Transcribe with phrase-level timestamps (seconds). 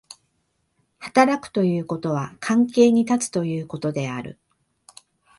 [0.97, 4.39] 働くということは関係に立つということである。